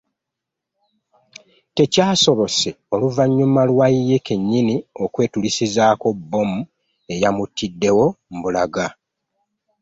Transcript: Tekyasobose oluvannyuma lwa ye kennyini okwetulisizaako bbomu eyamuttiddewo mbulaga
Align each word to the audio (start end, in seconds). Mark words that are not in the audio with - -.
Tekyasobose 1.75 2.69
oluvannyuma 2.93 3.61
lwa 3.69 3.87
ye 4.09 4.17
kennyini 4.27 4.75
okwetulisizaako 5.03 6.07
bbomu 6.17 6.59
eyamuttiddewo 7.13 8.05
mbulaga 8.35 8.85